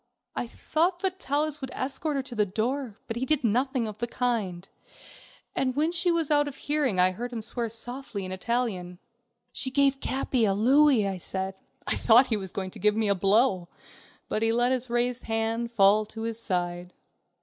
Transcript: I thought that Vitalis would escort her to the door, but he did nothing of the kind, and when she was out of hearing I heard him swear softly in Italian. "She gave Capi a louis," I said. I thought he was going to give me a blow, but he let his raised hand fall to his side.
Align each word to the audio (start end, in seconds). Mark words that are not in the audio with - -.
I 0.35 0.47
thought 0.47 1.01
that 1.01 1.21
Vitalis 1.21 1.61
would 1.61 1.69
escort 1.75 2.15
her 2.15 2.23
to 2.23 2.33
the 2.33 2.43
door, 2.43 2.97
but 3.05 3.17
he 3.17 3.23
did 3.23 3.43
nothing 3.43 3.87
of 3.87 3.99
the 3.99 4.07
kind, 4.07 4.67
and 5.55 5.75
when 5.75 5.91
she 5.91 6.09
was 6.09 6.31
out 6.31 6.47
of 6.47 6.55
hearing 6.55 6.99
I 6.99 7.11
heard 7.11 7.31
him 7.31 7.43
swear 7.43 7.69
softly 7.69 8.25
in 8.25 8.31
Italian. 8.31 8.97
"She 9.53 9.69
gave 9.69 9.99
Capi 9.99 10.43
a 10.43 10.55
louis," 10.55 11.05
I 11.07 11.17
said. 11.19 11.53
I 11.85 11.95
thought 11.95 12.25
he 12.25 12.35
was 12.37 12.51
going 12.51 12.71
to 12.71 12.79
give 12.79 12.95
me 12.95 13.09
a 13.09 13.13
blow, 13.13 13.67
but 14.27 14.41
he 14.41 14.51
let 14.51 14.71
his 14.71 14.89
raised 14.89 15.25
hand 15.25 15.71
fall 15.71 16.07
to 16.07 16.23
his 16.23 16.41
side. 16.41 16.93